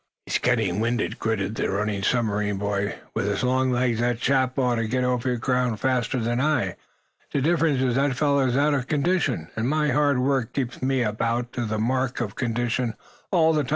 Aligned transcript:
"He's 0.25 0.39
getting 0.39 0.79
winded," 0.79 1.19
gritted 1.19 1.53
the 1.53 1.69
running 1.69 2.01
submarine 2.01 2.57
boy. 2.57 2.95
"With 3.13 3.27
his 3.27 3.43
long 3.43 3.69
legs 3.69 3.99
that 3.99 4.19
chap 4.19 4.57
ought 4.57 4.77
to 4.77 4.87
get 4.87 5.03
over 5.03 5.35
ground 5.37 5.79
faster 5.79 6.17
than 6.19 6.41
I. 6.41 6.75
The 7.31 7.39
difference 7.39 7.83
is 7.83 7.93
that 7.93 8.07
that 8.07 8.15
fellow 8.17 8.39
is 8.47 8.57
out 8.57 8.73
of 8.73 8.87
condition, 8.87 9.49
and 9.55 9.69
my 9.69 9.89
hard 9.89 10.17
work 10.17 10.53
keeps 10.53 10.81
me 10.81 11.03
about 11.03 11.39
up 11.39 11.51
to 11.51 11.65
the 11.67 11.77
mark 11.77 12.19
of 12.19 12.33
condition 12.33 12.95
all 13.29 13.53
the 13.53 13.61
time. 13.65 13.69